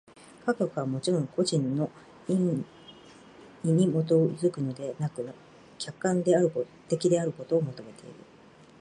[0.47, 1.91] 科学はもちろん個人の
[2.27, 5.29] 肆意に基づくのでなく、
[5.77, 6.23] 客観
[6.89, 8.15] 的であることを求めている。